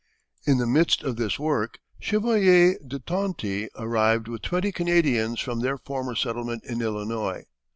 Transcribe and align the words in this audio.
In 0.47 0.57
the 0.57 0.65
midst 0.65 1.03
of 1.03 1.17
this 1.17 1.37
work 1.37 1.77
Chevalier 1.99 2.75
de 2.79 2.97
Tonti 2.97 3.69
arrived 3.75 4.27
with 4.27 4.41
twenty 4.41 4.71
Canadians 4.71 5.39
from 5.39 5.59
their 5.59 5.77
former 5.77 6.15
settlement 6.15 6.63
in 6.65 6.81
Illinois. 6.81 7.43